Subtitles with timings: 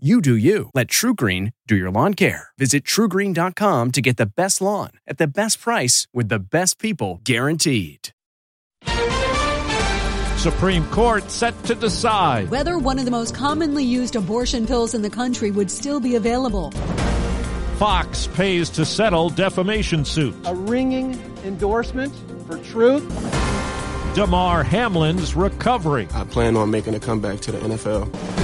[0.00, 0.70] You do you.
[0.74, 2.50] Let TruGreen do your lawn care.
[2.56, 7.20] Visit trugreen.com to get the best lawn at the best price with the best people
[7.24, 8.10] guaranteed.
[10.36, 15.02] Supreme Court set to decide whether one of the most commonly used abortion pills in
[15.02, 16.70] the country would still be available.
[17.78, 20.32] Fox pays to settle defamation suit.
[20.44, 22.14] A ringing endorsement
[22.46, 23.04] for truth.
[24.14, 26.06] Damar Hamlin's recovery.
[26.14, 28.37] I plan on making a comeback to the NFL.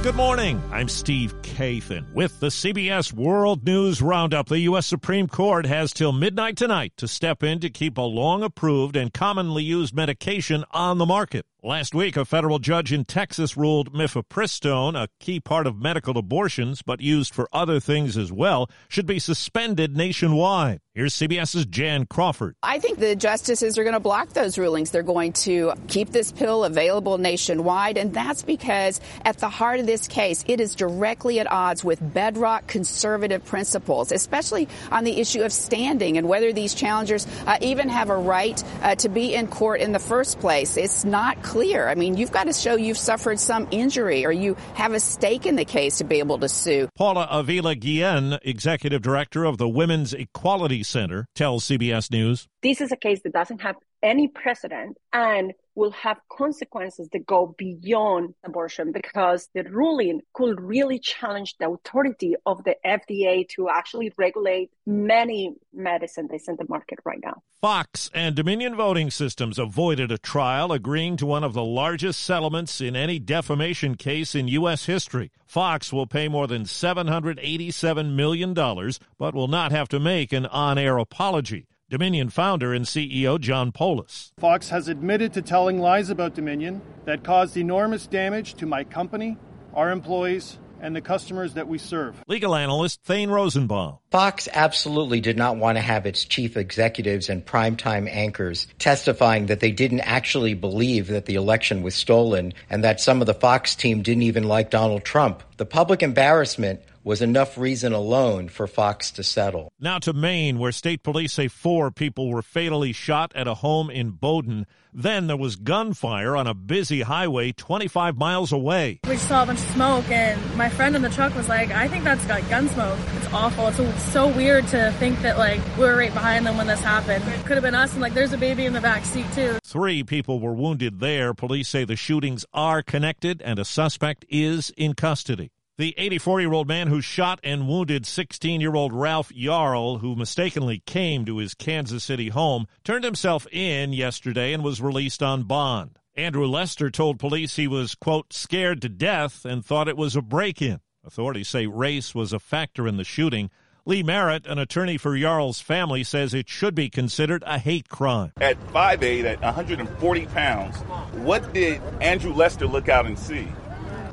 [0.00, 0.62] Good morning.
[0.70, 4.48] I'm Steve Kathan with the CBS World News Roundup.
[4.48, 4.86] The U.S.
[4.86, 9.12] Supreme Court has till midnight tonight to step in to keep a long approved and
[9.12, 11.46] commonly used medication on the market.
[11.64, 16.82] Last week, a federal judge in Texas ruled mifepristone, a key part of medical abortions
[16.82, 20.78] but used for other things as well, should be suspended nationwide.
[20.94, 22.56] Here's CBS's Jan Crawford.
[22.62, 24.90] I think the justices are going to block those rulings.
[24.90, 29.86] They're going to keep this pill available nationwide, and that's because at the heart of
[29.86, 35.42] this case, it is directly at odds with bedrock conservative principles, especially on the issue
[35.42, 39.46] of standing and whether these challengers uh, even have a right uh, to be in
[39.46, 40.76] court in the first place.
[40.76, 41.88] It's not clear.
[41.88, 45.46] I mean, you've got to show you've suffered some injury or you have a stake
[45.46, 46.88] in the case to be able to sue.
[46.94, 52.46] Paula Avila Guillen, executive director of the Women's Equality Center, tells CBS News.
[52.62, 57.54] This is a case that doesn't have any precedent and will have consequences that go
[57.56, 64.12] beyond abortion because the ruling could really challenge the authority of the FDA to actually
[64.18, 67.42] regulate many medicines that's in the market right now.
[67.60, 72.80] Fox and Dominion Voting Systems avoided a trial, agreeing to one of the largest settlements
[72.80, 74.86] in any defamation case in U.S.
[74.86, 75.30] history.
[75.46, 80.76] Fox will pay more than $787 million, but will not have to make an on
[80.76, 81.66] air apology.
[81.90, 84.32] Dominion founder and CEO John Poulos.
[84.38, 89.38] Fox has admitted to telling lies about Dominion that caused enormous damage to my company,
[89.72, 92.22] our employees, and the customers that we serve.
[92.28, 93.96] Legal analyst Thane Rosenbaum.
[94.10, 99.60] Fox absolutely did not want to have its chief executives and primetime anchors testifying that
[99.60, 103.74] they didn't actually believe that the election was stolen and that some of the Fox
[103.74, 105.42] team didn't even like Donald Trump.
[105.56, 109.72] The public embarrassment was enough reason alone for Fox to settle.
[109.80, 113.88] Now to Maine, where state police say four people were fatally shot at a home
[113.88, 114.66] in Bowdoin.
[114.92, 119.00] Then there was gunfire on a busy highway 25 miles away.
[119.08, 121.88] We saw a bunch of smoke, and my friend in the truck was like, I
[121.88, 122.98] think that's got gun smoke.
[123.16, 123.68] It's awful.
[123.68, 127.24] It's so weird to think that, like, we were right behind them when this happened.
[127.26, 129.58] It could have been us, and, like, there's a baby in the back seat, too.
[129.64, 131.32] Three people were wounded there.
[131.32, 135.52] Police say the shootings are connected, and a suspect is in custody.
[135.78, 140.16] The 84 year old man who shot and wounded 16 year old Ralph Yarl, who
[140.16, 145.44] mistakenly came to his Kansas City home, turned himself in yesterday and was released on
[145.44, 146.00] bond.
[146.16, 150.20] Andrew Lester told police he was, quote, scared to death and thought it was a
[150.20, 150.80] break in.
[151.06, 153.48] Authorities say race was a factor in the shooting.
[153.86, 158.32] Lee Merritt, an attorney for Yarl's family, says it should be considered a hate crime.
[158.40, 160.76] At 5'8, at 140 pounds,
[161.22, 163.46] what did Andrew Lester look out and see?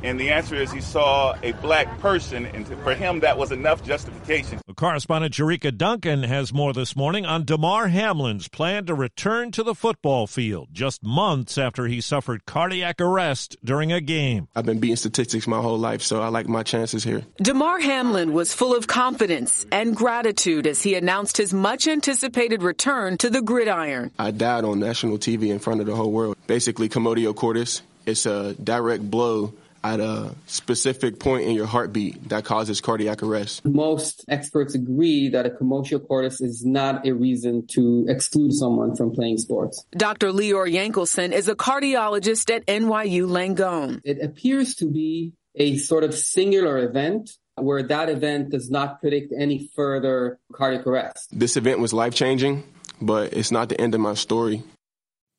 [0.05, 3.83] And the answer is he saw a black person, and for him, that was enough
[3.83, 4.59] justification.
[4.67, 9.63] The correspondent Jericka Duncan has more this morning on Damar Hamlin's plan to return to
[9.63, 14.47] the football field just months after he suffered cardiac arrest during a game.
[14.55, 17.23] I've been beating statistics my whole life, so I like my chances here.
[17.37, 23.17] Damar Hamlin was full of confidence and gratitude as he announced his much anticipated return
[23.17, 24.11] to the gridiron.
[24.19, 26.37] I died on national TV in front of the whole world.
[26.45, 27.81] Basically, commotio cordis.
[28.05, 29.51] It's a direct blow
[29.93, 33.63] at a specific point in your heartbeat that causes cardiac arrest.
[33.65, 39.11] Most experts agree that a commotio cordis is not a reason to exclude someone from
[39.11, 39.85] playing sports.
[39.91, 40.31] Dr.
[40.31, 44.01] Leor Yankelson is a cardiologist at NYU Langone.
[44.03, 49.33] It appears to be a sort of singular event where that event does not predict
[49.37, 51.29] any further cardiac arrest.
[51.31, 52.63] This event was life changing,
[53.01, 54.63] but it's not the end of my story.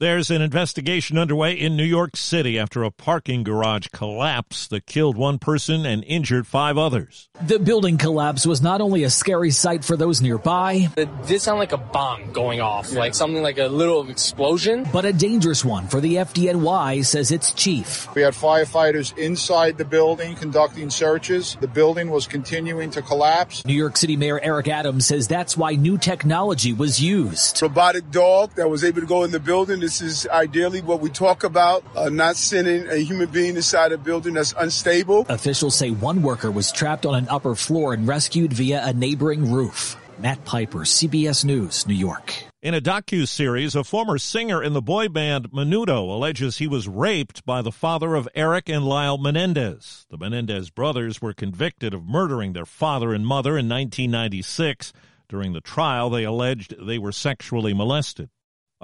[0.00, 5.16] There's an investigation underway in New York City after a parking garage collapse that killed
[5.16, 7.28] one person and injured five others.
[7.46, 11.60] The building collapse was not only a scary sight for those nearby, it did sound
[11.60, 12.98] like a bomb going off, yeah.
[12.98, 17.52] like something like a little explosion, but a dangerous one for the FDNY, says its
[17.52, 18.12] chief.
[18.16, 21.56] We had firefighters inside the building conducting searches.
[21.60, 23.64] The building was continuing to collapse.
[23.64, 27.62] New York City Mayor Eric Adams says that's why new technology was used.
[27.62, 31.10] Robotic dog that was able to go in the building this is ideally what we
[31.10, 35.26] talk about, uh, not sending a human being inside a building that's unstable.
[35.28, 39.52] Officials say one worker was trapped on an upper floor and rescued via a neighboring
[39.52, 39.96] roof.
[40.18, 42.32] Matt Piper, CBS News, New York.
[42.62, 47.44] In a docu-series, a former singer in the boy band Menudo alleges he was raped
[47.44, 50.06] by the father of Eric and Lyle Menendez.
[50.08, 54.94] The Menendez brothers were convicted of murdering their father and mother in 1996.
[55.28, 58.30] During the trial, they alleged they were sexually molested.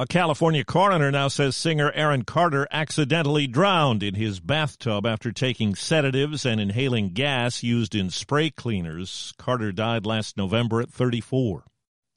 [0.01, 5.75] A California coroner now says singer Aaron Carter accidentally drowned in his bathtub after taking
[5.75, 9.35] sedatives and inhaling gas used in spray cleaners.
[9.37, 11.65] Carter died last November at 34.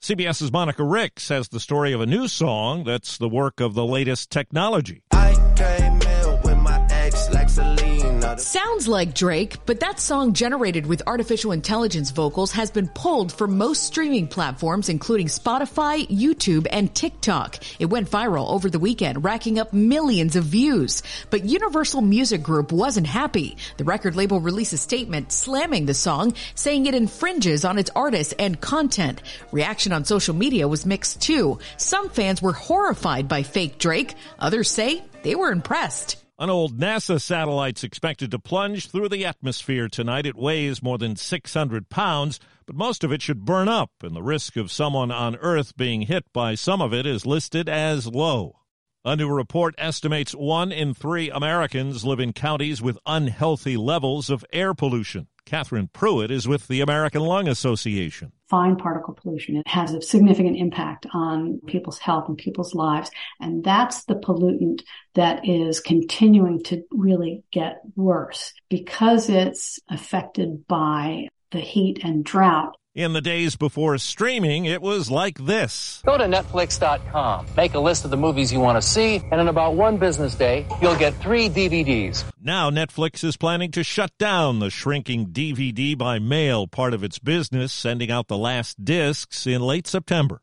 [0.01, 3.85] CBS's Monica Ricks has the story of a new song that's the work of the
[3.85, 5.03] latest technology.
[8.37, 13.57] Sounds like Drake, but that song generated with artificial intelligence vocals has been pulled from
[13.57, 17.59] most streaming platforms, including Spotify, YouTube, and TikTok.
[17.79, 21.03] It went viral over the weekend, racking up millions of views.
[21.29, 23.57] But Universal Music Group wasn't happy.
[23.77, 28.33] The record label released a statement slamming the song, saying it infringes on its artists
[28.39, 29.21] and content.
[29.51, 31.59] Reaction on social media was mixed too.
[31.77, 34.15] Some fans were horrified by fake Drake.
[34.39, 36.22] Others say they were impressed.
[36.39, 40.25] An old NASA satellite's expected to plunge through the atmosphere tonight.
[40.25, 44.23] It weighs more than 600 pounds, but most of it should burn up, and the
[44.23, 48.62] risk of someone on Earth being hit by some of it is listed as low.
[49.05, 54.45] A new report estimates one in three Americans live in counties with unhealthy levels of
[54.53, 55.27] air pollution.
[55.45, 58.31] Catherine Pruitt is with the American Lung Association.
[58.49, 63.11] Fine particle pollution it has a significant impact on people's health and people's lives.
[63.41, 64.83] And that's the pollutant
[65.15, 72.77] that is continuing to really get worse because it's affected by the heat and drought.
[72.95, 75.99] In the days before streaming, it was like this.
[76.05, 79.47] Go to Netflix.com, make a list of the movies you want to see, and in
[79.47, 82.23] about one business day, you'll get three DVDs.
[82.39, 87.17] Now, Netflix is planning to shut down the shrinking DVD by mail part of its
[87.17, 90.42] business, sending out the last discs in late September.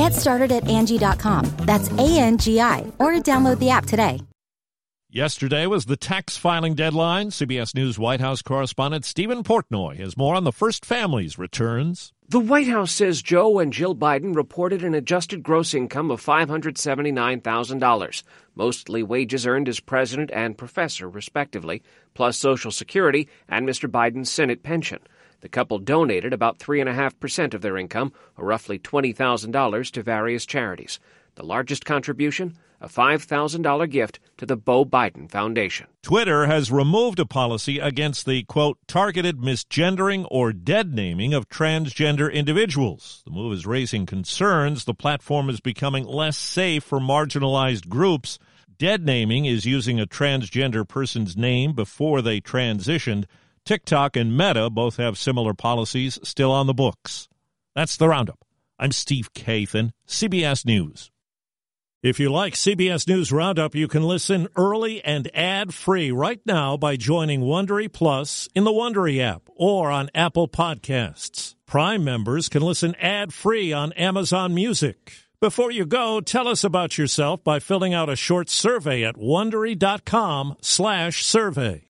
[0.00, 1.44] Get started at Angie.com.
[1.66, 4.22] That's A N G I, or download the app today.
[5.10, 7.28] Yesterday was the tax filing deadline.
[7.28, 12.14] CBS News White House correspondent Steven Portnoy has more on the first family's returns.
[12.26, 18.22] The White House says Joe and Jill Biden reported an adjusted gross income of $579,000,
[18.54, 21.82] mostly wages earned as president and professor, respectively,
[22.14, 23.86] plus Social Security and Mr.
[23.86, 25.00] Biden's Senate pension.
[25.40, 31.00] The couple donated about 3.5% of their income, or roughly $20,000, to various charities.
[31.34, 32.56] The largest contribution?
[32.80, 35.86] a $5,000 gift to the Beau Biden Foundation.
[36.02, 42.32] Twitter has removed a policy against the, quote, targeted misgendering or dead naming of transgender
[42.32, 43.22] individuals.
[43.26, 48.38] The move is raising concerns the platform is becoming less safe for marginalized groups.
[48.78, 53.26] Dead naming is using a transgender person's name before they transitioned.
[53.70, 57.28] TikTok and Meta both have similar policies still on the books.
[57.76, 58.40] That's the roundup.
[58.80, 61.12] I'm Steve Kathan, CBS News.
[62.02, 66.96] If you like CBS News Roundup, you can listen early and ad-free right now by
[66.96, 71.54] joining Wondery Plus in the Wondery app or on Apple Podcasts.
[71.64, 75.12] Prime members can listen ad-free on Amazon Music.
[75.40, 81.89] Before you go, tell us about yourself by filling out a short survey at wondery.com/survey.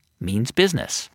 [0.21, 1.09] means business.